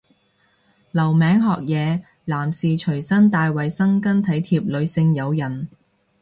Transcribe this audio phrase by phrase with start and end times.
[0.89, 5.69] 留名學嘢，男士隨身帶衛生巾體貼女性友人